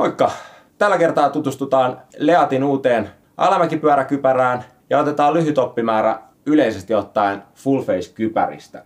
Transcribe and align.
Moikka! 0.00 0.30
Tällä 0.78 0.98
kertaa 0.98 1.30
tutustutaan 1.30 2.02
Leatin 2.18 2.64
uuteen 2.64 3.10
alamäkipyöräkypärään 3.36 4.64
ja 4.90 4.98
otetaan 4.98 5.34
lyhyt 5.34 5.58
oppimäärä 5.58 6.18
yleisesti 6.46 6.94
ottaen 6.94 7.42
full 7.54 7.82
face 7.82 8.12
kypäristä. 8.14 8.84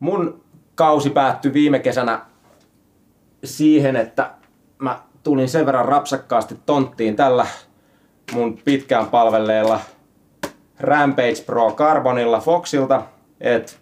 Mun 0.00 0.44
kausi 0.74 1.10
päättyi 1.10 1.52
viime 1.52 1.78
kesänä 1.78 2.35
siihen, 3.46 3.96
että 3.96 4.30
mä 4.78 4.98
tulin 5.22 5.48
sen 5.48 5.66
verran 5.66 5.84
rapsakkaasti 5.84 6.56
tonttiin 6.66 7.16
tällä 7.16 7.46
mun 8.32 8.58
pitkään 8.64 9.06
palvelleella 9.06 9.80
Rampage 10.80 11.42
Pro 11.46 11.72
Carbonilla 11.72 12.40
Foxilta, 12.40 13.02
että 13.40 13.72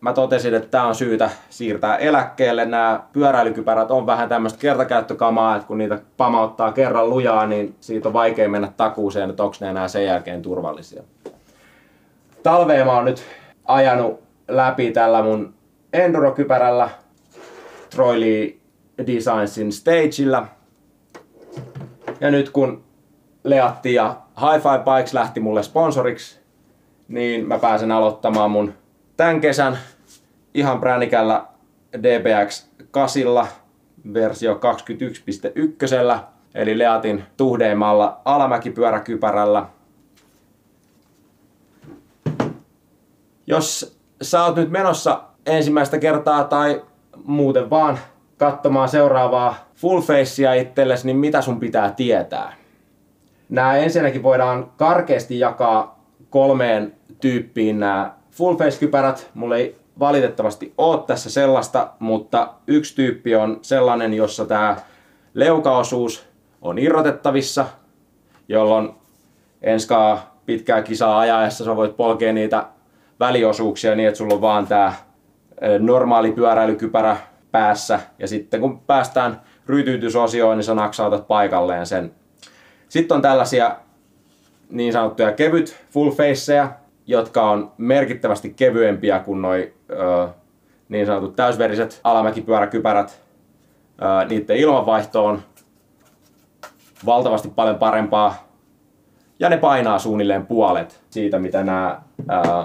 mä 0.00 0.12
totesin, 0.12 0.54
että 0.54 0.68
tää 0.68 0.86
on 0.86 0.94
syytä 0.94 1.30
siirtää 1.50 1.96
eläkkeelle. 1.96 2.64
Nämä 2.64 3.02
pyöräilykypärät 3.12 3.90
on 3.90 4.06
vähän 4.06 4.28
tämmöistä 4.28 4.58
kertakäyttökamaa, 4.58 5.56
että 5.56 5.68
kun 5.68 5.78
niitä 5.78 5.98
pamauttaa 6.16 6.72
kerran 6.72 7.10
lujaa, 7.10 7.46
niin 7.46 7.74
siitä 7.80 8.08
on 8.08 8.12
vaikea 8.12 8.48
mennä 8.48 8.72
takuuseen, 8.76 9.30
että 9.30 9.42
onko 9.42 9.56
ne 9.60 9.70
enää 9.70 9.88
sen 9.88 10.04
jälkeen 10.04 10.42
turvallisia. 10.42 11.02
Talveen 12.42 12.86
mä 12.86 12.92
oon 12.92 13.04
nyt 13.04 13.24
ajanut 13.64 14.20
läpi 14.48 14.90
tällä 14.90 15.22
mun 15.22 15.54
Enduro-kypärällä 15.92 16.90
Troy 17.90 18.20
Lee 18.20 18.61
Designsin 18.98 19.72
stageilla. 19.72 20.46
Ja 22.20 22.30
nyt 22.30 22.50
kun 22.50 22.84
Leatti 23.44 23.94
ja 23.94 24.16
Hi-Fi 24.40 24.96
Bikes 24.96 25.14
lähti 25.14 25.40
mulle 25.40 25.62
sponsoriksi, 25.62 26.40
niin 27.08 27.48
mä 27.48 27.58
pääsen 27.58 27.92
aloittamaan 27.92 28.50
mun 28.50 28.74
tämän 29.16 29.40
kesän 29.40 29.78
ihan 30.54 30.80
präänikällä 30.80 31.44
DBX 31.98 32.66
8 32.90 33.22
versio 34.14 34.54
21.1, 34.54 36.18
eli 36.54 36.78
Leatin 36.78 37.24
tuhdeimmalla 37.36 38.20
alamäkipyöräkypärällä. 38.24 39.66
Jos 43.46 43.98
sä 44.22 44.44
oot 44.44 44.56
nyt 44.56 44.70
menossa 44.70 45.22
ensimmäistä 45.46 45.98
kertaa 45.98 46.44
tai 46.44 46.82
muuten 47.24 47.70
vaan 47.70 47.98
katsomaan 48.42 48.88
seuraavaa 48.88 49.54
full 49.74 50.00
facea 50.00 50.54
itsellesi, 50.54 51.06
niin 51.06 51.16
mitä 51.16 51.40
sun 51.42 51.60
pitää 51.60 51.90
tietää? 51.90 52.52
Nämä 53.48 53.76
ensinnäkin 53.76 54.22
voidaan 54.22 54.72
karkeasti 54.76 55.38
jakaa 55.38 56.04
kolmeen 56.30 56.94
tyyppiin 57.20 57.80
nämä 57.80 58.14
full 58.30 58.56
face-kypärät. 58.56 59.30
Mulla 59.34 59.56
ei 59.56 59.76
valitettavasti 59.98 60.74
ole 60.78 61.00
tässä 61.06 61.30
sellaista, 61.30 61.90
mutta 61.98 62.48
yksi 62.66 62.96
tyyppi 62.96 63.34
on 63.34 63.58
sellainen, 63.62 64.14
jossa 64.14 64.46
tämä 64.46 64.76
leukaosuus 65.34 66.28
on 66.62 66.78
irrotettavissa, 66.78 67.66
jolloin 68.48 68.90
enskaa 69.62 70.36
pitkää 70.46 70.82
kisaa 70.82 71.18
ajaessa 71.18 71.64
sä 71.64 71.76
voit 71.76 71.96
polkea 71.96 72.32
niitä 72.32 72.66
väliosuuksia 73.20 73.94
niin, 73.94 74.08
että 74.08 74.18
sulla 74.18 74.34
on 74.34 74.40
vaan 74.40 74.66
tämä 74.66 74.92
normaali 75.78 76.32
pyöräilykypärä 76.32 77.16
päässä 77.52 78.00
ja 78.18 78.28
sitten 78.28 78.60
kun 78.60 78.80
päästään 78.80 79.40
rytyytysosioon, 79.66 80.56
niin 80.56 80.64
sä 80.64 80.74
naksautat 80.74 81.28
paikalleen 81.28 81.86
sen. 81.86 82.14
Sitten 82.88 83.14
on 83.14 83.22
tällaisia 83.22 83.76
niin 84.70 84.92
sanottuja 84.92 85.32
kevyt 85.32 85.76
full 85.90 86.10
faceja, 86.10 86.72
jotka 87.06 87.50
on 87.50 87.72
merkittävästi 87.78 88.50
kevyempiä 88.50 89.18
kuin 89.18 89.42
noi 89.42 89.72
ö, 89.90 90.28
niin 90.88 91.06
sanotut 91.06 91.36
täysveriset 91.36 92.00
alamäkipyöräkypärät. 92.04 93.22
Ö, 94.02 94.26
niiden 94.28 94.56
ilmanvaihto 94.56 95.24
on 95.24 95.42
valtavasti 97.06 97.48
paljon 97.48 97.78
parempaa 97.78 98.48
ja 99.38 99.48
ne 99.48 99.56
painaa 99.56 99.98
suunnilleen 99.98 100.46
puolet 100.46 101.02
siitä, 101.10 101.38
mitä 101.38 101.64
nämä 101.64 102.02
ö, 102.20 102.64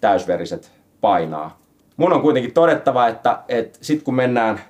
täysveriset 0.00 0.72
painaa. 1.00 1.60
Mun 2.00 2.12
on 2.12 2.22
kuitenkin 2.22 2.52
todettava, 2.52 3.08
että, 3.08 3.38
että 3.48 3.78
sit 3.82 4.02
kun 4.02 4.14
mennään, 4.14 4.60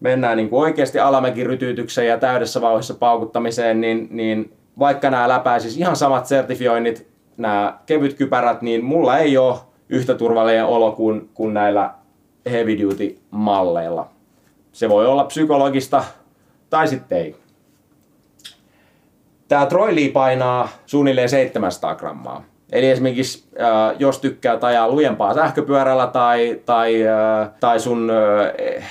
mennään 0.00 0.36
niin 0.36 0.50
kuin 0.50 0.62
oikeasti 0.62 0.98
alamäkirytyytykseen 0.98 2.08
ja 2.08 2.18
täydessä 2.18 2.60
vauhdissa 2.60 2.94
paukuttamiseen, 2.94 3.80
niin, 3.80 4.08
niin 4.10 4.52
vaikka 4.78 5.10
nämä 5.10 5.28
läpäisis 5.28 5.76
ihan 5.76 5.96
samat 5.96 6.26
sertifioinnit, 6.26 7.08
nämä 7.36 7.78
kevyt 7.86 8.14
kypärät, 8.14 8.62
niin 8.62 8.84
mulla 8.84 9.18
ei 9.18 9.38
ole 9.38 9.56
yhtä 9.88 10.14
turvallinen 10.14 10.64
olo 10.64 10.92
kuin, 10.92 11.30
kuin 11.34 11.54
näillä 11.54 11.94
heavy 12.50 12.78
duty 12.78 13.18
malleilla. 13.30 14.08
Se 14.72 14.88
voi 14.88 15.06
olla 15.06 15.24
psykologista 15.24 16.04
tai 16.70 16.88
sitten 16.88 17.18
ei. 17.18 17.36
Tämä 19.48 19.66
Troy 19.66 19.96
Lee 19.96 20.08
painaa 20.08 20.68
suunnilleen 20.86 21.28
700 21.28 21.94
grammaa. 21.94 22.44
Eli 22.72 22.90
esimerkiksi 22.90 23.48
äh, 23.60 23.96
jos 23.98 24.18
tykkää 24.18 24.58
ajaa 24.62 24.90
lujempaa 24.90 25.34
sähköpyörällä 25.34 26.06
tai, 26.06 26.60
tai, 26.66 27.06
äh, 27.06 27.50
tai 27.60 27.80
sun 27.80 28.10
äh, 28.10 28.84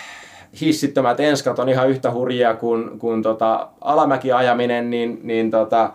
hissittömät 0.62 1.20
enskat 1.20 1.60
on 1.60 1.70
ihan 1.70 1.90
yhtä 1.90 2.12
hurjia 2.12 2.54
kuin, 2.54 3.00
kuin 3.00 3.24
tota, 3.24 3.68
alamäkiajaminen, 3.82 4.90
niin, 4.90 5.20
niin 5.24 5.52
tota, 5.52 5.92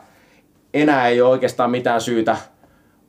enää 0.74 1.08
ei 1.08 1.20
ole 1.20 1.30
oikeastaan 1.30 1.70
mitään 1.70 2.00
syytä 2.00 2.36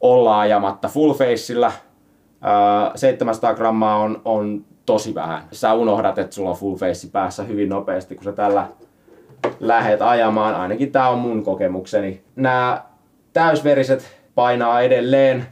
olla 0.02 0.40
ajamatta 0.40 0.88
full 0.88 1.14
faceillä. 1.14 1.68
Äh, 1.68 2.92
700 2.96 3.54
grammaa 3.54 3.98
on, 3.98 4.22
on 4.26 4.66
tosi 4.86 5.16
vähän. 5.16 5.44
Sä 5.52 5.74
unohdat, 5.74 6.18
että 6.18 6.36
sulla 6.36 6.50
on 6.50 6.56
full 6.56 6.76
face 6.76 7.08
päässä 7.12 7.44
hyvin 7.44 7.70
nopeasti, 7.70 8.16
kun 8.16 8.24
sä 8.24 8.32
tällä 8.32 8.68
lähet 9.60 10.02
ajamaan. 10.02 10.56
Ainakin 10.56 10.92
tämä 10.92 11.10
on 11.10 11.20
mun 11.20 11.44
kokemukseni. 11.44 12.22
Nämä 12.36 12.84
täysveriset 13.34 14.25
painaa 14.36 14.82
edelleen. 14.82 15.46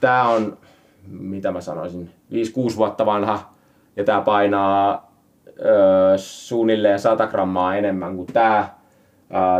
Tämä 0.00 0.28
on, 0.28 0.58
mitä 1.08 1.50
mä 1.50 1.60
sanoisin, 1.60 2.10
5-6 2.72 2.76
vuotta 2.76 3.06
vanha 3.06 3.52
ja 3.96 4.04
tämä 4.04 4.20
painaa 4.20 5.10
suunnilleen 6.16 6.98
100 6.98 7.26
grammaa 7.26 7.76
enemmän 7.76 8.16
kuin 8.16 8.26
tämä. 8.32 8.68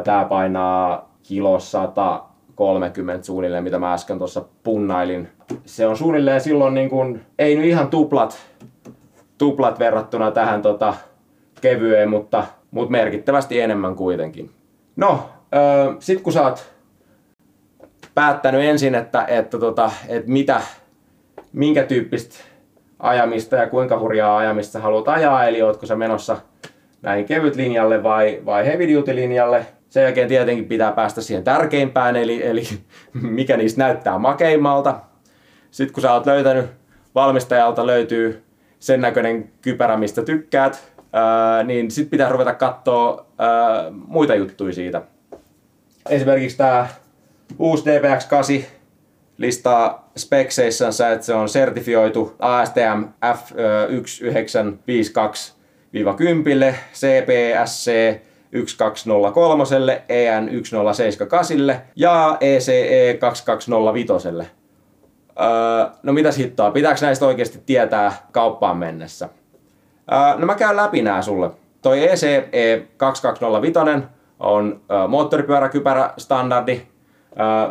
Tämä 0.05 0.25
painaa 0.25 1.11
kilo 1.23 1.61
130 1.61 3.27
suunnilleen, 3.27 3.65
mitä 3.65 3.79
mä 3.79 3.93
äsken 3.93 4.19
tuossa 4.19 4.45
punnailin. 4.63 5.29
Se 5.65 5.87
on 5.87 5.97
suunnilleen 5.97 6.41
silloin 6.41 6.75
niin 6.75 6.91
kuin, 6.91 7.21
ei 7.39 7.57
nyt 7.57 7.65
ihan 7.65 7.89
tuplat, 7.89 8.39
tuplat 9.39 9.79
verrattuna 9.79 10.31
tähän 10.31 10.63
tota, 10.63 10.95
kevyeen, 11.61 12.11
mutta, 12.11 12.45
mutta 12.71 12.91
merkittävästi 12.91 13.61
enemmän 13.61 13.95
kuitenkin. 13.95 14.51
No, 14.97 15.29
sit 15.99 16.21
kun 16.21 16.33
sä 16.33 16.43
oot 16.43 16.73
päättänyt 18.21 18.61
ensin, 18.61 18.95
että, 18.95 19.25
että, 19.29 19.59
tota, 19.59 19.91
että 20.09 20.31
mitä, 20.31 20.61
minkä 21.53 21.83
tyyppistä 21.83 22.45
ajamista 22.99 23.57
ja 23.57 23.67
kuinka 23.67 23.99
hurjaa 23.99 24.37
ajamista 24.37 24.79
haluat 24.79 25.09
ajaa, 25.09 25.45
eli 25.45 25.63
ootko 25.63 25.87
sä 25.87 25.97
menossa 25.97 26.37
näin 27.03 27.25
kevyt 27.25 27.57
linjalle 27.57 28.03
vai, 28.03 28.43
vai 28.45 28.67
heavy 28.67 28.95
duty 28.95 29.15
linjalle. 29.15 29.67
Sen 29.89 30.03
jälkeen 30.03 30.29
tietenkin 30.29 30.65
pitää 30.65 30.93
päästä 30.93 31.21
siihen 31.21 31.45
tärkeimpään, 31.45 32.17
eli, 32.17 32.47
eli 32.47 32.63
mikä 33.39 33.57
niistä 33.57 33.79
näyttää 33.79 34.19
makeimmalta. 34.19 35.01
Sitten 35.71 35.95
kun 35.95 36.03
sä 36.03 36.13
oot 36.13 36.27
löytänyt, 36.27 36.67
valmistajalta 37.15 37.87
löytyy 37.87 38.43
sen 38.79 39.01
näköinen 39.01 39.51
kypärä, 39.63 39.97
mistä 39.97 40.23
tykkäät, 40.23 40.93
ää, 41.13 41.63
niin 41.63 41.91
sitten 41.91 42.11
pitää 42.11 42.29
ruveta 42.29 42.55
katsoa 42.55 43.27
ää, 43.39 43.85
muita 43.91 44.35
juttuja 44.35 44.73
siitä. 44.73 45.03
Esimerkiksi 46.09 46.57
tämä 46.57 46.87
uusi 47.59 47.85
DBX8 47.85 48.65
listaa 49.39 50.11
spekseissansa, 50.17 51.11
että 51.11 51.27
se 51.27 51.35
on 51.35 51.49
sertifioitu 51.49 52.37
ASTM 52.39 53.05
F1952 53.25 55.61
10 56.17 56.75
CPSC 56.95 57.91
1203, 58.51 59.65
EN 60.09 60.47
1078 60.47 61.83
ja 61.97 62.37
ECE 62.41 63.17
2205. 63.21 64.13
Öö, 65.41 65.87
no 66.03 66.13
mitäs 66.13 66.39
hittoa, 66.39 66.71
pitääkö 66.71 67.01
näistä 67.03 67.27
oikeasti 67.27 67.63
tietää 67.67 68.13
kauppaan 68.33 68.77
mennessä? 68.77 69.29
Öö, 70.13 70.39
no 70.39 70.47
mä 70.47 70.55
käyn 70.55 70.77
läpi 70.77 71.03
nää 71.03 71.23
sulle. 71.23 71.51
Toi 71.83 72.09
ECE 72.09 72.49
2205 72.97 73.79
on 74.39 74.81
öö, 74.91 75.07
moottoripyöräkypärä 75.07 76.11
standardi, 76.17 76.83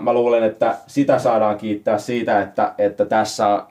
Mä 0.02 0.14
luulen, 0.14 0.44
että 0.44 0.76
sitä 0.88 1.20
saadaan 1.20 1.58
kiittää 1.58 1.98
siitä, 1.98 2.42
että, 2.42 2.74
että 2.78 3.06
tässä 3.06 3.64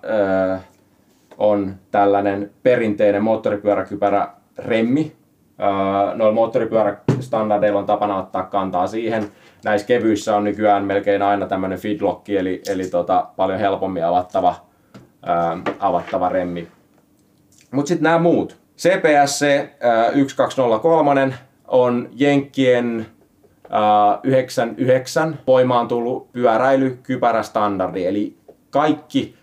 on 1.38 1.74
tällainen 1.90 2.50
perinteinen 2.62 3.22
moottoripyöräkypärä 3.22 4.28
remmi. 4.58 5.12
Noilla 6.14 6.34
moottoripyörästandardeilla 6.34 7.78
on 7.78 7.86
tapana 7.86 8.16
ottaa 8.16 8.42
kantaa 8.42 8.86
siihen. 8.86 9.24
Näissä 9.64 9.86
kevyissä 9.86 10.36
on 10.36 10.44
nykyään 10.44 10.84
melkein 10.84 11.22
aina 11.22 11.46
tämmöinen 11.46 11.78
feedlock, 11.78 12.28
eli, 12.28 12.62
eli 12.68 12.84
tota, 12.84 13.26
paljon 13.36 13.58
helpommin 13.58 14.04
avattava, 14.04 14.54
avattava 15.78 16.28
remmi. 16.28 16.68
Mutta 17.70 17.88
sitten 17.88 18.02
nämä 18.02 18.18
muut. 18.18 18.56
CPSC 18.78 19.46
1203 19.80 21.34
on 21.68 22.08
Jenkkien 22.12 23.06
99 24.22 25.38
voimaan 25.46 25.88
tullut 25.88 26.32
pyöräilykypärästandardi, 26.32 28.06
eli 28.06 28.36
kaikki 28.70 29.34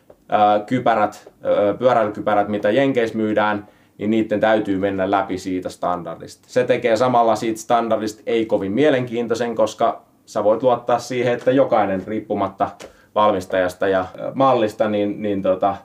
kypärät, 0.65 1.31
pyöräilykypärät, 1.79 2.47
mitä 2.47 2.71
Jenkeissä 2.71 3.17
myydään, 3.17 3.67
niin 3.97 4.11
niiden 4.11 4.39
täytyy 4.39 4.77
mennä 4.77 5.11
läpi 5.11 5.37
siitä 5.37 5.69
standardista. 5.69 6.43
Se 6.47 6.63
tekee 6.63 6.95
samalla 6.95 7.35
siitä 7.35 7.59
standardista 7.59 8.21
ei 8.25 8.45
kovin 8.45 8.71
mielenkiintoisen, 8.71 9.55
koska 9.55 10.01
sä 10.25 10.43
voit 10.43 10.63
luottaa 10.63 10.99
siihen, 10.99 11.33
että 11.33 11.51
jokainen 11.51 12.07
riippumatta 12.07 12.69
valmistajasta 13.15 13.87
ja 13.87 14.05
mallista, 14.33 14.89
niin, 14.89 15.21
niin 15.21 15.41
tota, 15.41 15.75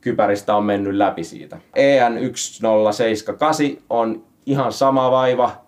kypäristä 0.00 0.56
on 0.56 0.64
mennyt 0.64 0.94
läpi 0.94 1.24
siitä. 1.24 1.58
EN 1.76 2.12
1078 2.60 3.66
on 3.90 4.24
ihan 4.46 4.72
sama 4.72 5.10
vaiva, 5.10 5.63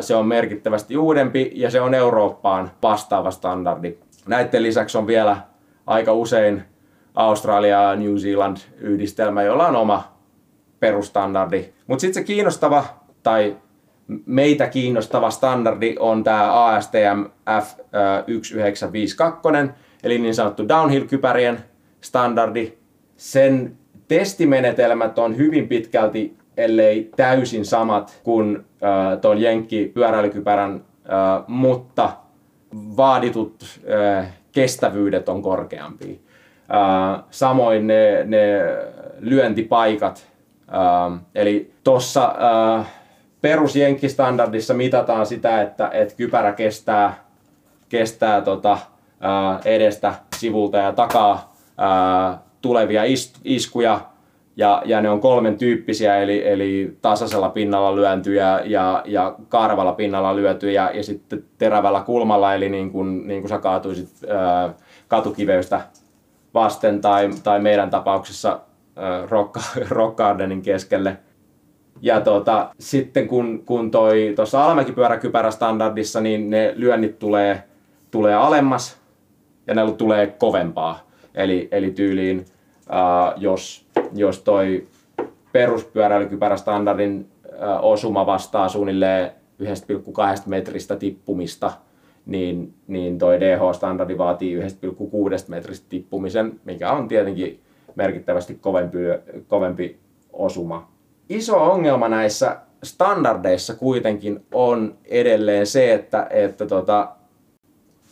se 0.00 0.14
on 0.14 0.26
merkittävästi 0.26 0.96
uudempi 0.96 1.52
ja 1.54 1.70
se 1.70 1.80
on 1.80 1.94
Eurooppaan 1.94 2.70
vastaava 2.82 3.30
standardi. 3.30 3.98
Näiden 4.26 4.62
lisäksi 4.62 4.98
on 4.98 5.06
vielä 5.06 5.36
aika 5.86 6.12
usein 6.12 6.62
Australia 7.14 7.82
ja 7.82 7.96
New 7.96 8.16
Zealand 8.16 8.56
yhdistelmä, 8.78 9.42
jolla 9.42 9.66
on 9.66 9.76
oma 9.76 10.12
perustandardi. 10.80 11.72
Mutta 11.86 12.00
sitten 12.00 12.22
se 12.22 12.26
kiinnostava 12.26 12.84
tai 13.22 13.56
meitä 14.26 14.66
kiinnostava 14.66 15.30
standardi 15.30 15.96
on 15.98 16.24
tämä 16.24 16.66
ASTM 16.66 17.24
F1952, 17.50 19.70
eli 20.02 20.18
niin 20.18 20.34
sanottu 20.34 20.68
downhill-kypärien 20.68 21.58
standardi. 22.00 22.72
Sen 23.16 23.76
testimenetelmät 24.08 25.18
on 25.18 25.36
hyvin 25.36 25.68
pitkälti, 25.68 26.36
ellei 26.56 27.10
täysin 27.16 27.66
samat 27.66 28.20
kuin 28.22 28.56
äh, 28.56 29.18
tuon 29.20 29.40
Jenkki 29.40 29.90
pyöräilykypärän, 29.94 30.74
äh, 30.74 31.44
mutta 31.46 32.12
vaaditut 32.96 33.64
äh, 34.18 34.26
kestävyydet 34.52 35.28
on 35.28 35.42
korkeampia. 35.42 36.14
Äh, 36.14 37.22
samoin 37.30 37.86
ne, 37.86 38.24
ne 38.24 38.60
lyöntipaikat, 39.18 40.26
äh, 40.68 41.20
eli 41.34 41.72
tuossa 41.84 42.34
äh, 42.78 42.86
perusjenkkistandardissa 43.40 44.74
mitataan 44.74 45.26
sitä, 45.26 45.62
että, 45.62 45.90
että 45.92 46.14
kypärä 46.14 46.52
kestää, 46.52 47.24
kestää 47.88 48.40
tota, 48.40 48.72
äh, 48.72 49.60
edestä, 49.64 50.14
sivulta 50.36 50.76
ja 50.76 50.92
takaa 50.92 51.54
äh, 51.80 52.38
tulevia 52.62 53.02
iskuja 53.44 54.09
ja, 54.56 54.82
ja 54.84 55.00
ne 55.00 55.10
on 55.10 55.20
kolmen 55.20 55.58
tyyppisiä, 55.58 56.18
eli, 56.18 56.48
eli 56.48 56.96
tasaisella 57.02 57.48
pinnalla 57.48 57.96
lyöntyjä 57.96 58.60
ja, 58.64 59.02
ja 59.06 59.36
kaarvalla 59.48 59.92
pinnalla 59.92 60.36
lyötyjä 60.36 60.90
ja 60.94 61.02
sitten 61.02 61.44
terävällä 61.58 62.00
kulmalla, 62.00 62.54
eli 62.54 62.68
niin 62.68 62.90
kuin, 62.90 63.28
niin 63.28 63.42
kuin 63.42 63.48
sä 63.48 63.58
kaatuisit 63.58 64.08
ää, 64.28 64.74
katukiveystä 65.08 65.80
vasten 66.54 67.00
tai, 67.00 67.30
tai 67.44 67.60
meidän 67.60 67.90
tapauksessa 67.90 68.60
ää, 68.96 69.26
rock, 69.88 70.16
Gardenin 70.16 70.62
keskelle. 70.62 71.16
Ja 72.02 72.20
tota, 72.20 72.70
sitten 72.78 73.28
kun, 73.28 73.62
kun 73.66 73.90
toi 73.90 74.32
tuossa 74.36 74.64
alamäkipyöräkypärästandardissa, 74.64 76.20
niin 76.20 76.50
ne 76.50 76.72
lyönnit 76.76 77.18
tulee, 77.18 77.62
tulee 78.10 78.34
alemmas 78.34 79.00
ja 79.66 79.74
ne 79.74 79.92
tulee 79.92 80.26
kovempaa. 80.26 81.10
Eli, 81.34 81.68
eli 81.70 81.90
tyyliin, 81.90 82.46
jos, 83.36 83.86
jos 84.12 84.42
toi 84.42 84.86
peruspyöräilykypärästandardin 85.52 87.30
uh, 87.44 87.54
osuma 87.82 88.26
vastaa 88.26 88.68
suunnilleen 88.68 89.30
1,2 89.62 89.66
metristä 90.46 90.96
tippumista, 90.96 91.72
niin, 92.26 92.74
niin 92.86 93.18
toi 93.18 93.40
DH-standardi 93.40 94.18
vaatii 94.18 94.60
1,6 94.60 94.66
metristä 95.48 95.86
tippumisen, 95.88 96.60
mikä 96.64 96.92
on 96.92 97.08
tietenkin 97.08 97.60
merkittävästi 97.94 98.54
kovempi, 98.54 98.98
kovempi 99.48 99.98
osuma. 100.32 100.90
Iso 101.28 101.56
ongelma 101.56 102.08
näissä 102.08 102.56
standardeissa 102.82 103.74
kuitenkin 103.74 104.44
on 104.54 104.94
edelleen 105.04 105.66
se, 105.66 105.94
että, 105.94 106.26
että 106.30 106.66
tota, 106.66 107.08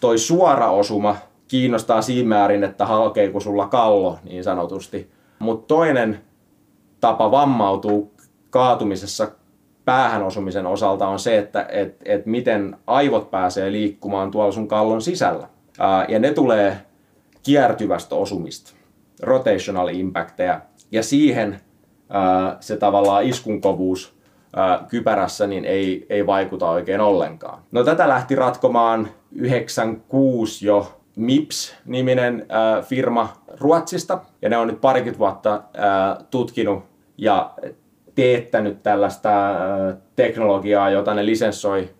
toi 0.00 0.18
suora 0.18 0.70
osuma 0.70 1.16
kiinnostaa 1.48 2.02
siinä 2.02 2.28
määrin, 2.28 2.64
että 2.64 2.86
halkeeko 2.86 3.40
sulla 3.40 3.66
kallo 3.66 4.18
niin 4.24 4.44
sanotusti. 4.44 5.10
Mutta 5.38 5.66
toinen 5.66 6.20
tapa 7.00 7.30
vammautuu 7.30 8.14
kaatumisessa 8.50 9.28
päähän 9.84 10.22
osumisen 10.22 10.66
osalta 10.66 11.08
on 11.08 11.18
se, 11.18 11.38
että 11.38 11.66
et, 11.68 11.96
et 12.04 12.26
miten 12.26 12.76
aivot 12.86 13.30
pääsee 13.30 13.72
liikkumaan 13.72 14.30
tuolla 14.30 14.52
sun 14.52 14.68
kallon 14.68 15.02
sisällä. 15.02 15.48
Ää, 15.78 16.06
ja 16.08 16.18
ne 16.18 16.32
tulee 16.32 16.78
kiertyvästä 17.42 18.14
osumista, 18.14 18.72
rotational 19.22 19.88
impacteja. 19.88 20.60
Ja 20.92 21.02
siihen 21.02 21.60
ää, 22.08 22.56
se 22.60 22.76
tavallaan 22.76 23.24
iskunkovuus 23.24 24.14
ää, 24.56 24.84
kypärässä 24.88 25.46
niin 25.46 25.64
ei, 25.64 26.06
ei 26.08 26.26
vaikuta 26.26 26.70
oikein 26.70 27.00
ollenkaan. 27.00 27.62
No 27.72 27.84
tätä 27.84 28.08
lähti 28.08 28.34
ratkomaan 28.34 29.08
96 29.32 30.66
jo 30.66 30.97
MIPS-niminen 31.18 32.46
äh, 32.50 32.86
firma 32.86 33.32
Ruotsista, 33.60 34.20
ja 34.42 34.48
ne 34.48 34.56
on 34.56 34.66
nyt 34.66 34.80
parikymmentä 34.80 35.18
vuotta 35.18 35.54
äh, 35.54 36.26
tutkinut 36.30 36.84
ja 37.16 37.54
teettänyt 38.14 38.82
tällaista 38.82 39.50
äh, 39.50 39.96
teknologiaa, 40.16 40.90
jota 40.90 41.14
ne 41.14 41.26
lisenssoi 41.26 41.90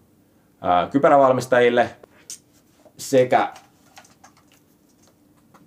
äh, 0.64 0.90
kypärävalmistajille, 0.90 1.90
sekä 2.96 3.52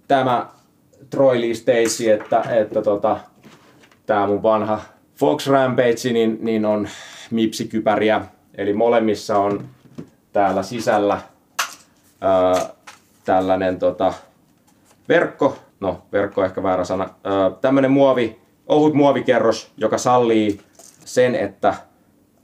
tämä 0.08 0.48
Troy 1.10 1.42
Lee 1.42 1.54
Stacy, 1.54 2.12
että, 2.12 2.42
että 2.50 2.82
tota, 2.82 3.18
tämä 4.06 4.28
mun 4.28 4.44
vanha 4.44 4.82
Fox 5.16 5.48
Rampage, 5.48 6.14
niin, 6.14 6.38
niin 6.42 6.66
on 6.66 6.88
MIPSI-kypäriä, 7.32 8.22
eli 8.56 8.74
molemmissa 8.74 9.38
on 9.38 9.66
täällä 10.34 10.64
sisällä 10.64 11.14
äh, 11.14 12.72
tällainen 13.26 13.80
tota, 13.80 14.14
verkko, 15.10 15.58
no 15.80 16.02
verkko 16.12 16.44
ehkä 16.44 16.64
väärä 16.64 16.84
sana, 16.84 17.10
öö, 17.26 17.50
tämmöinen 17.62 17.92
muovi, 17.92 18.40
ohut 18.68 18.94
muovikerros, 18.94 19.72
joka 19.78 19.98
sallii 19.98 20.60
sen, 21.06 21.36
että 21.36 21.74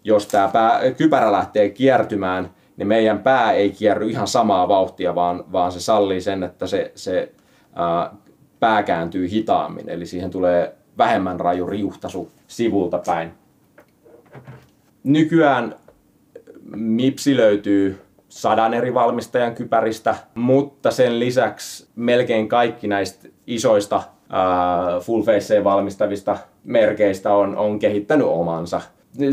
jos 0.04 0.28
tämä 0.28 0.48
pää, 0.48 0.92
kypärä 0.98 1.32
lähtee 1.32 1.70
kiertymään, 1.70 2.50
niin 2.78 2.88
meidän 2.88 3.20
pää 3.20 3.52
ei 3.52 3.72
kierry 3.72 4.10
ihan 4.10 4.28
samaa 4.28 4.68
vauhtia, 4.68 5.16
vaan, 5.16 5.44
vaan 5.52 5.72
se 5.72 5.80
sallii 5.80 6.22
sen, 6.22 6.44
että 6.44 6.68
se, 6.68 6.92
se 6.96 7.32
ää, 7.76 8.14
pää 8.60 8.84
kääntyy 8.84 9.30
hitaammin. 9.30 9.90
Eli 9.90 10.06
siihen 10.06 10.32
tulee 10.32 10.76
vähemmän 10.98 11.40
raju 11.40 11.68
riuhtasu 11.68 12.32
sivulta 12.48 13.02
päin. 13.06 13.32
Nykyään 15.04 15.76
MIPSI 16.76 17.38
löytyy 17.38 18.02
sadan 18.38 18.74
eri 18.74 18.94
valmistajan 18.94 19.56
kypäristä, 19.56 20.16
mutta 20.36 20.92
sen 20.92 21.20
lisäksi 21.20 21.88
melkein 21.96 22.48
kaikki 22.48 22.88
näistä 22.88 23.28
isoista 23.48 23.96
uh, 23.96 25.04
full 25.04 25.24
face 25.24 25.64
valmistavista 25.64 26.38
merkeistä 26.64 27.34
on, 27.34 27.58
on 27.58 27.80
kehittänyt 27.80 28.28
omansa. 28.28 28.82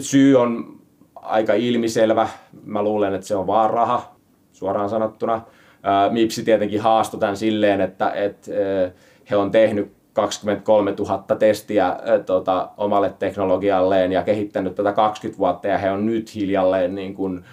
Syy 0.01 0.37
on 0.37 0.79
aika 1.15 1.55
ilmiselvä. 1.55 2.29
Mä 2.65 2.83
luulen, 2.83 3.15
että 3.15 3.27
se 3.27 3.37
on 3.37 3.47
vaan 3.47 3.71
raha, 3.71 4.15
suoraan 4.53 4.91
sanottuna. 4.91 5.35
Uh, 5.35 6.13
Mipsi 6.13 6.45
tietenkin 6.45 6.81
haastoi 6.81 7.21
tämän 7.21 7.37
silleen, 7.37 7.81
että, 7.81 8.11
että 8.11 8.51
uh, 8.51 8.93
he 9.31 9.37
on 9.37 9.51
tehnyt 9.51 9.93
23 10.13 10.95
000 10.99 11.37
testiä 11.39 11.87
äh, 11.87 11.97
tota, 12.27 12.71
omalle 12.77 13.15
teknologialleen 13.19 14.13
ja 14.13 14.23
kehittänyt 14.23 14.75
tätä 14.75 14.93
20 14.93 15.39
vuotta 15.39 15.69
ja 15.69 15.79
he 15.79 15.91
on 15.91 16.07
nyt 16.07 16.35
hiljalleen 16.35 16.95
niin 16.95 17.15
kuin, 17.15 17.45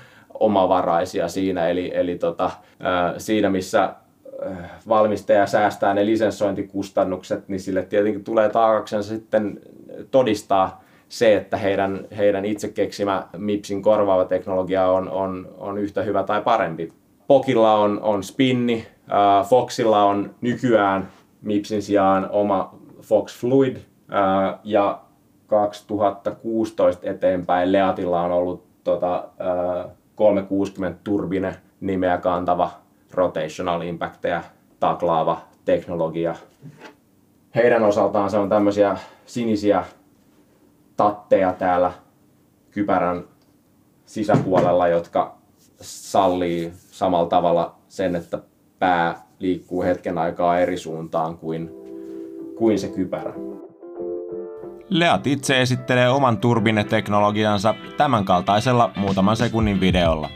omavaraisia 0.41 1.27
siinä, 1.27 1.67
eli, 1.67 1.91
eli 1.93 2.17
tota, 2.17 2.51
siinä 3.17 3.49
missä 3.49 3.93
valmistaja 4.87 5.47
säästää 5.47 5.93
ne 5.93 6.05
lisenssointikustannukset, 6.05 7.47
niin 7.49 7.59
sille 7.59 7.83
tietenkin 7.83 8.23
tulee 8.23 8.49
taakaksensa 8.49 9.09
sitten 9.09 9.59
todistaa 10.11 10.83
se, 11.09 11.35
että 11.35 11.57
heidän, 11.57 12.07
heidän 12.17 12.45
itse 12.45 12.67
keksimä 12.67 13.27
MIPSin 13.37 13.81
korvaava 13.81 14.25
teknologia 14.25 14.87
on, 14.87 15.09
on, 15.09 15.49
on 15.57 15.77
yhtä 15.77 16.01
hyvä 16.01 16.23
tai 16.23 16.41
parempi. 16.41 16.93
Pokilla 17.27 17.75
on, 17.75 18.01
on 18.01 18.23
spinni, 18.23 18.87
Foxilla 19.49 20.03
on 20.03 20.35
nykyään 20.41 21.07
MIPSin 21.41 21.81
sijaan 21.81 22.29
oma 22.29 22.75
Fox 23.01 23.39
Fluid 23.39 23.77
ja 24.63 25.01
2016 25.47 27.09
eteenpäin 27.09 27.71
Leatilla 27.71 28.21
on 28.21 28.31
ollut 28.31 28.65
tota, 28.83 29.27
360 30.15 30.99
turbine 31.03 31.55
nimeä 31.81 32.17
kantava 32.17 32.71
rotational 33.13 33.81
impacteja 33.81 34.43
taklaava 34.79 35.41
teknologia. 35.65 36.35
Heidän 37.55 37.83
osaltaan 37.83 38.29
se 38.29 38.37
on 38.37 38.49
tämmöisiä 38.49 38.97
sinisiä 39.25 39.83
tatteja 40.97 41.53
täällä 41.53 41.91
kypärän 42.71 43.23
sisäpuolella, 44.05 44.87
jotka 44.87 45.35
sallii 45.81 46.71
samalla 46.75 47.29
tavalla 47.29 47.75
sen, 47.87 48.15
että 48.15 48.39
pää 48.79 49.25
liikkuu 49.39 49.83
hetken 49.83 50.17
aikaa 50.17 50.59
eri 50.59 50.77
suuntaan 50.77 51.37
kuin, 51.37 51.71
kuin 52.57 52.79
se 52.79 52.87
kypärä. 52.87 53.33
Leat 54.91 55.27
itse 55.27 55.61
esittelee 55.61 56.09
oman 56.09 56.37
turbineteknologiansa 56.37 57.75
tämänkaltaisella 57.97 58.91
muutaman 58.95 59.37
sekunnin 59.37 59.79
videolla. 59.79 60.29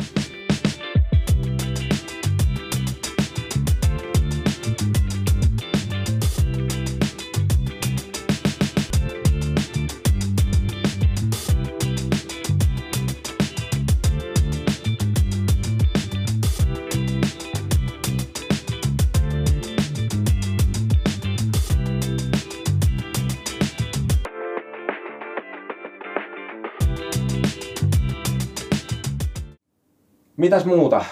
Mitäs 30.37 30.65
muuta? 30.65 31.05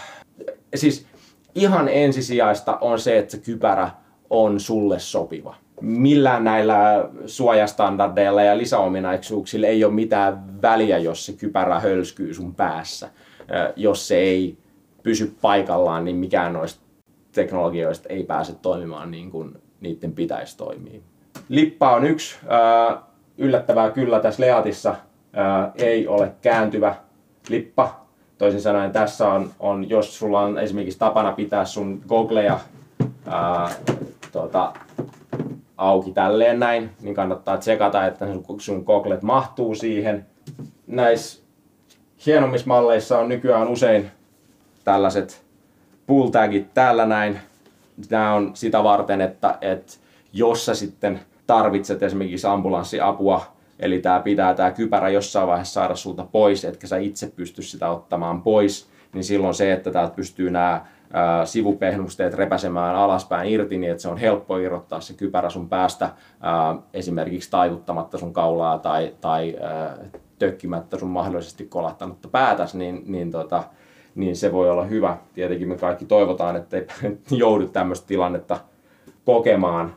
Siis 0.75 1.07
ihan 1.55 1.89
ensisijaista 1.89 2.77
on 2.81 2.99
se, 2.99 3.17
että 3.17 3.31
se 3.31 3.37
kypärä 3.37 3.89
on 4.29 4.59
sulle 4.59 4.99
sopiva. 4.99 5.55
Millään 5.81 6.43
näillä 6.43 7.09
suojastandardeilla 7.25 8.43
ja 8.43 8.57
lisäominaisuuksilla 8.57 9.67
ei 9.67 9.83
ole 9.83 9.93
mitään 9.93 10.61
väliä, 10.61 10.97
jos 10.97 11.25
se 11.25 11.33
kypärä 11.33 11.79
hölskyy 11.79 12.33
sun 12.33 12.55
päässä. 12.55 13.09
Jos 13.75 14.07
se 14.07 14.15
ei 14.15 14.57
pysy 15.03 15.35
paikallaan, 15.41 16.05
niin 16.05 16.15
mikään 16.15 16.53
noista 16.53 16.81
teknologioista 17.31 18.09
ei 18.09 18.23
pääse 18.23 18.53
toimimaan 18.61 19.11
niin 19.11 19.31
kuin 19.31 19.53
niiden 19.81 20.11
pitäisi 20.11 20.57
toimia. 20.57 21.01
Lippa 21.49 21.95
on 21.95 22.05
yksi. 22.05 22.35
Yllättävää 23.37 23.91
kyllä 23.91 24.19
tässä 24.19 24.43
Leatissa 24.43 24.95
ei 25.75 26.07
ole 26.07 26.31
kääntyvä 26.41 26.95
lippa, 27.49 28.02
Toisin 28.37 28.61
sanoen 28.61 28.91
tässä 28.91 29.29
on, 29.29 29.51
on, 29.59 29.89
jos 29.89 30.19
sulla 30.19 30.41
on 30.41 30.59
esimerkiksi 30.59 30.99
tapana 30.99 31.31
pitää 31.31 31.65
sun 31.65 32.01
gogleja 32.07 32.59
ää, 33.27 33.69
tota, 34.31 34.73
auki 35.77 36.11
tälleen 36.11 36.59
näin, 36.59 36.89
niin 37.01 37.15
kannattaa 37.15 37.57
tsekata, 37.57 38.05
että 38.05 38.25
sun, 38.57 38.83
goglet 38.85 39.21
mahtuu 39.21 39.75
siihen. 39.75 40.25
Näissä 40.87 41.43
hienommissa 42.25 42.67
malleissa 42.67 43.19
on 43.19 43.29
nykyään 43.29 43.67
usein 43.67 44.11
tällaiset 44.83 45.43
pull 46.07 46.29
tagit 46.29 46.73
täällä 46.73 47.05
näin. 47.05 47.39
Nämä 48.09 48.33
on 48.33 48.51
sitä 48.53 48.83
varten, 48.83 49.21
että, 49.21 49.57
että 49.61 49.93
jos 50.33 50.65
sä 50.65 50.75
sitten 50.75 51.19
tarvitset 51.47 52.03
esimerkiksi 52.03 52.47
ambulanssiapua 52.47 53.53
Eli 53.79 53.99
tämä 53.99 54.19
pitää 54.19 54.53
tämä 54.53 54.71
kypärä 54.71 55.09
jossain 55.09 55.47
vaiheessa 55.47 55.73
saada 55.73 55.95
sulta 55.95 56.27
pois, 56.31 56.65
etkä 56.65 56.87
sä 56.87 56.97
itse 56.97 57.31
pysty 57.35 57.61
sitä 57.61 57.89
ottamaan 57.89 58.41
pois, 58.41 58.89
niin 59.13 59.23
silloin 59.23 59.53
se, 59.53 59.73
että 59.73 59.91
täältä 59.91 60.15
pystyy 60.15 60.51
nämä 60.51 60.85
sivupehnusteet 61.45 62.33
repäsemään 62.33 62.95
alaspäin 62.95 63.49
irti, 63.49 63.77
niin 63.77 63.91
että 63.91 64.01
se 64.01 64.09
on 64.09 64.17
helppo 64.17 64.57
irrottaa 64.57 65.01
se 65.01 65.13
kypärä 65.13 65.49
sun 65.49 65.69
päästä 65.69 66.09
ää, 66.41 66.75
esimerkiksi 66.93 67.51
taivuttamatta 67.51 68.17
sun 68.17 68.33
kaulaa 68.33 68.79
tai, 68.79 69.13
tai 69.21 69.55
tökkimättä 70.39 70.97
sun 70.97 71.09
mahdollisesti 71.09 71.65
kolahtanutta 71.65 72.27
päätäs, 72.27 72.75
niin, 72.75 73.03
niin, 73.05 73.31
tota, 73.31 73.63
niin 74.15 74.35
se 74.35 74.51
voi 74.51 74.69
olla 74.69 74.83
hyvä. 74.83 75.17
Tietenkin 75.33 75.67
me 75.67 75.77
kaikki 75.77 76.05
toivotaan, 76.05 76.55
että 76.55 76.77
ei 76.77 76.87
joudu 77.31 77.67
tämmöistä 77.67 78.07
tilannetta 78.07 78.59
kokemaan. 79.25 79.95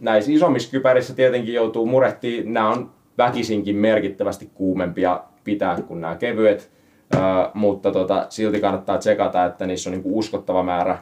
Näissä 0.00 0.32
isommissa 0.32 0.70
kypärissä 0.70 1.14
tietenkin 1.14 1.54
joutuu 1.54 1.86
murehtimaan, 1.86 2.52
nämä 2.52 2.70
on 2.70 2.90
väkisinkin 3.18 3.76
merkittävästi 3.76 4.50
kuumempia 4.54 5.20
pitää 5.44 5.82
kuin 5.82 6.00
nämä 6.00 6.16
kevyet, 6.16 6.70
mutta 7.54 7.92
tota, 7.92 8.26
silti 8.28 8.60
kannattaa 8.60 8.98
tsekata, 8.98 9.44
että 9.44 9.66
niissä 9.66 9.90
on 9.90 9.92
niinku 9.92 10.18
uskottava 10.18 10.62
määrä, 10.62 10.98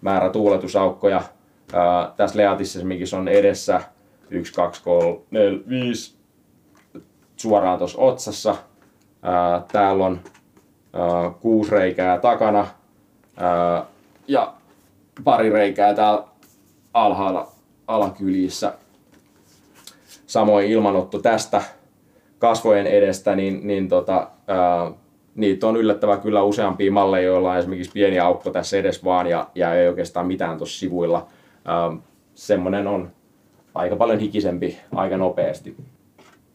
määrä 0.00 0.30
tuuletusaukkoja. 0.30 1.22
Tässä 2.16 2.38
Leatissa 2.38 2.78
esimerkiksi 2.78 3.16
on 3.16 3.28
edessä. 3.28 3.80
1, 4.30 4.52
2, 4.52 4.82
3, 4.84 5.18
4, 5.30 5.58
5 5.68 6.16
suoraan 7.36 7.78
tuossa 7.78 8.00
otsassa. 8.00 8.56
Ää, 9.22 9.62
täällä 9.72 10.06
on 10.06 10.20
ää, 10.92 11.30
kuusi 11.40 11.70
reikää 11.70 12.18
takana. 12.18 12.66
Ja 14.28 14.52
pari 15.24 15.50
reikää 15.50 15.94
täällä 15.94 16.24
alhaalla 16.94 17.57
alakylissä. 17.88 18.72
Samoin 20.26 20.66
ilmanotto 20.66 21.18
tästä 21.18 21.62
kasvojen 22.38 22.86
edestä, 22.86 23.36
niin, 23.36 23.66
niin 23.66 23.88
tota, 23.88 24.30
ää, 24.46 24.92
niitä 25.34 25.66
on 25.66 25.76
yllättävää 25.76 26.16
kyllä 26.16 26.42
useampia 26.42 26.92
malleja, 26.92 27.26
joilla 27.26 27.52
on 27.52 27.58
esimerkiksi 27.58 27.92
pieni 27.92 28.18
aukko 28.20 28.50
tässä 28.50 28.76
edes 28.76 29.04
vaan 29.04 29.26
ja, 29.26 29.48
ja 29.54 29.74
ei 29.74 29.88
oikeastaan 29.88 30.26
mitään 30.26 30.58
tuossa 30.58 30.78
sivuilla. 30.78 31.26
Ää, 31.64 31.92
semmonen 32.34 32.86
on 32.86 33.10
aika 33.74 33.96
paljon 33.96 34.18
hikisempi 34.18 34.78
aika 34.94 35.16
nopeasti. 35.16 35.76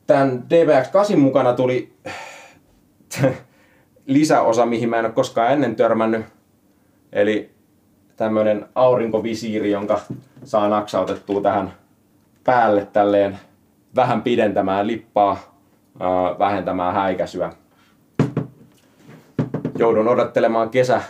Tämän 0.08 0.44
DBX8 0.50 1.16
mukana 1.16 1.54
tuli 1.54 1.94
lisäosa, 4.06 4.66
mihin 4.66 4.90
mä 4.90 5.00
en 5.00 5.06
ole 5.06 5.14
koskaan 5.14 5.52
ennen 5.52 5.76
törmännyt. 5.76 6.26
Eli 7.14 7.52
tämmöinen 8.16 8.66
aurinkovisiiri, 8.76 9.72
jonka 9.72 10.00
saa 10.44 10.70
naksautettua 10.70 11.42
tähän 11.42 11.74
päälle 12.44 12.88
tälleen 12.94 13.40
vähän 13.96 14.22
pidentämään 14.22 14.88
lippaa, 14.88 15.38
vähentämään 16.40 16.94
häikäisyä. 16.94 17.50
Joudun 19.78 20.08
odottelemaan 20.08 20.70
kesä, 20.70 21.02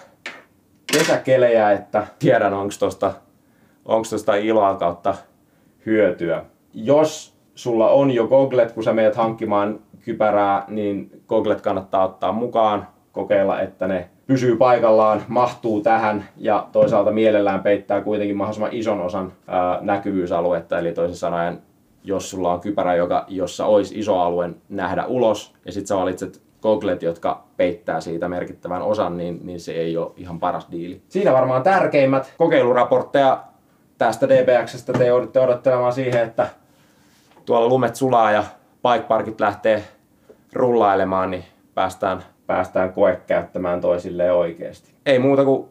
kesäkelejä, 0.94 1.72
että 1.72 2.08
tiedän 2.20 2.54
onko 2.54 2.74
tosta, 2.80 3.14
onks 3.86 4.10
tosta 4.10 4.36
iloa 4.36 4.76
kautta 4.76 5.16
hyötyä. 5.86 6.46
Jos 6.74 7.38
sulla 7.56 7.90
on 7.90 8.12
jo 8.12 8.28
goglet, 8.28 8.72
kun 8.72 8.84
sä 8.84 8.94
meet 8.94 9.16
hankkimaan 9.16 9.80
kypärää, 10.06 10.66
niin 10.68 11.22
goglet 11.28 11.62
kannattaa 11.62 12.06
ottaa 12.06 12.32
mukaan, 12.32 12.88
kokeilla, 13.12 13.62
että 13.62 13.88
ne 13.88 14.10
pysyy 14.28 14.58
paikallaan, 14.58 15.22
mahtuu 15.28 15.82
tähän 15.82 16.26
ja 16.38 16.68
toisaalta 16.72 17.12
mielellään 17.12 17.64
peittää 17.64 18.02
kuitenkin 18.02 18.38
mahdollisimman 18.38 18.74
ison 18.74 19.02
osan 19.02 19.34
ää, 19.48 19.80
näkyvyysaluetta. 19.82 20.80
Eli 20.80 20.94
toisin 20.94 21.18
sanoen, 21.18 21.62
jos 22.04 22.30
sulla 22.30 22.54
on 22.54 22.60
kypärä, 22.60 22.96
joka, 22.96 23.26
jossa 23.28 23.66
olisi 23.66 24.00
iso 24.00 24.20
alue 24.20 24.50
nähdä 24.70 25.06
ulos 25.06 25.54
ja 25.66 25.72
sitten 25.72 25.88
sä 25.88 25.98
valitset 25.98 26.42
goglet, 26.62 27.04
jotka 27.04 27.44
peittää 27.58 28.02
siitä 28.02 28.30
merkittävän 28.30 28.82
osan, 28.82 29.18
niin, 29.18 29.40
niin 29.44 29.60
se 29.60 29.72
ei 29.72 29.98
ole 29.98 30.12
ihan 30.18 30.40
paras 30.40 30.68
diili. 30.72 31.02
Siinä 31.10 31.34
varmaan 31.34 31.64
tärkeimmät 31.64 32.34
kokeiluraportteja 32.38 33.44
tästä 33.98 34.30
DBXstä. 34.30 34.94
Te 34.94 35.06
joudutte 35.06 35.40
odottelemaan 35.40 35.94
siihen, 35.94 36.24
että 36.24 36.48
tuolla 37.46 37.68
lumet 37.68 37.96
sulaa 37.96 38.32
ja 38.32 38.44
bike 38.90 39.08
parkit 39.08 39.40
lähtee 39.40 39.84
rullailemaan, 40.54 41.32
niin 41.32 41.44
päästään 41.76 42.24
päästään 42.48 42.94
koekäyttämään 42.94 43.82
toisilleen 43.82 44.34
oikeasti. 44.34 44.94
Ei 45.06 45.20
muuta 45.20 45.46
kuin 45.46 45.66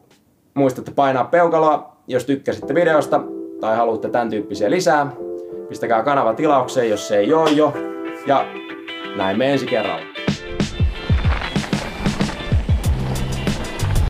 muistatte 0.53 0.91
painaa 0.95 1.23
peukaloa, 1.23 1.97
jos 2.07 2.25
tykkäsitte 2.25 2.75
videosta 2.75 3.21
tai 3.59 3.75
haluatte 3.75 4.09
tämän 4.09 4.29
tyyppisiä 4.29 4.69
lisää. 4.69 5.11
Pistäkää 5.69 6.03
kanava 6.03 6.33
tilaukseen, 6.33 6.89
jos 6.89 7.07
se 7.07 7.17
ei 7.17 7.33
ole 7.33 7.51
jo. 7.51 7.73
Ja 8.27 8.45
näin 9.15 9.37
me 9.37 9.51
ensi 9.51 9.65
kerralla. 9.65 10.12